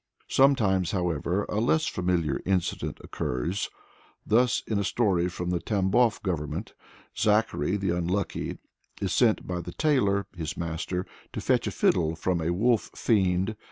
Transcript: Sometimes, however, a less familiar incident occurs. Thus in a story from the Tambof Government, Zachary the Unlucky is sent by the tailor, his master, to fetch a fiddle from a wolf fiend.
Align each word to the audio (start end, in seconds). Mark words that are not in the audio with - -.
Sometimes, 0.29 0.93
however, 0.93 1.45
a 1.47 1.59
less 1.59 1.85
familiar 1.85 2.41
incident 2.43 2.97
occurs. 3.03 3.69
Thus 4.25 4.63
in 4.65 4.79
a 4.79 4.83
story 4.83 5.29
from 5.29 5.51
the 5.51 5.59
Tambof 5.59 6.23
Government, 6.23 6.73
Zachary 7.15 7.77
the 7.77 7.95
Unlucky 7.95 8.57
is 8.99 9.13
sent 9.13 9.45
by 9.45 9.61
the 9.61 9.73
tailor, 9.73 10.25
his 10.35 10.57
master, 10.57 11.05
to 11.33 11.39
fetch 11.39 11.67
a 11.67 11.71
fiddle 11.71 12.15
from 12.15 12.41
a 12.41 12.49
wolf 12.51 12.89
fiend. 12.95 13.55